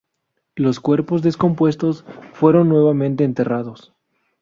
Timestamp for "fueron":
2.33-2.69